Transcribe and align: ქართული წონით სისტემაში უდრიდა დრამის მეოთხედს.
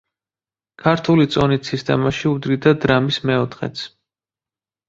ქართული 0.85 1.27
წონით 1.35 1.69
სისტემაში 1.71 2.25
უდრიდა 2.31 2.73
დრამის 2.87 3.23
მეოთხედს. 3.33 3.85